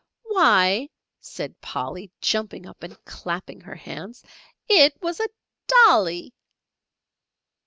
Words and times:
"Why," 0.23 0.89
said 1.19 1.61
Polly, 1.61 2.09
jumping 2.21 2.65
up 2.65 2.81
and 2.81 2.97
clapping 3.05 3.61
her 3.61 3.75
hands, 3.75 4.23
"it 4.67 4.99
was 4.99 5.19
a 5.19 5.27
Dolly." 5.67 6.33